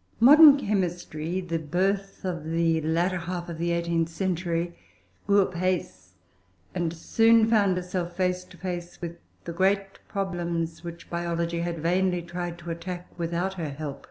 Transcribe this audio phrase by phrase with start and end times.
[0.18, 4.76] ]Modern Chemistry, the birth of the latter half of the eighteenth century,
[5.28, 6.14] grew apace,
[6.74, 12.20] and soon found herself face to face with the great problems which biology had vainly
[12.20, 14.08] tried to attack without her help.